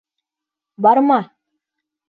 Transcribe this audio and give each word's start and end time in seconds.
Барма! 0.83 1.21